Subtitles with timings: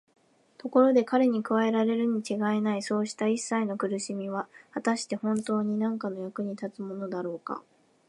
[0.57, 7.61] ところで彼に加えられるにちがいないそうしたいっさいの苦しみは、はたしてほんとうになんかの役に立つものだろうか。